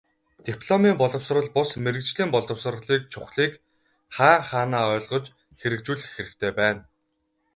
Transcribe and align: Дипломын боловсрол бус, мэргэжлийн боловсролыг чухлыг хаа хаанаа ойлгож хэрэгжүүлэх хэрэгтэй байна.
Дипломын 0.47 0.93
боловсрол 1.01 1.47
бус, 1.55 1.69
мэргэжлийн 1.83 2.29
боловсролыг 2.35 3.01
чухлыг 3.11 3.51
хаа 4.15 4.35
хаанаа 4.47 4.85
ойлгож 4.93 5.25
хэрэгжүүлэх 5.59 6.11
хэрэгтэй 6.13 6.51
байна. 6.59 6.81